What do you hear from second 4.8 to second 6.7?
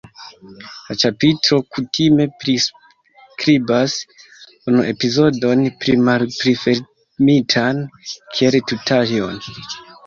epizodon pli malpli